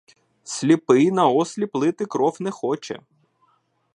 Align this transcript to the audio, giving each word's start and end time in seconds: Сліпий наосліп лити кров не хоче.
Сліпий 0.43 1.11
наосліп 1.11 1.75
лити 1.75 2.05
кров 2.05 2.37
не 2.39 2.51
хоче. 2.51 3.01